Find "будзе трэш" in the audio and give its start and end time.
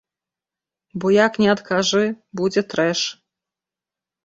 2.43-3.07